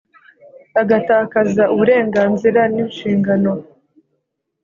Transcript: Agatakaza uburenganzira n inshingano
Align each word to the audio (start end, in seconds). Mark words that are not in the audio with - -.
Agatakaza 0.81 1.63
uburenganzira 1.73 2.61
n 2.73 2.75
inshingano 2.83 3.51